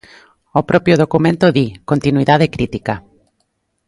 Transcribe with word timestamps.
O 0.59 0.61
propio 0.69 0.95
documento 1.03 1.47
di: 1.57 1.65
continuidade 1.91 2.51
crítica. 2.55 2.93